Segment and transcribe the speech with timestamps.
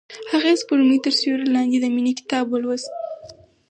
[0.31, 2.91] هغې د سپوږمۍ تر سیوري لاندې د مینې کتاب ولوست.